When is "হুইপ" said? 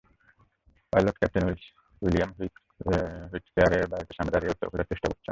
2.37-2.53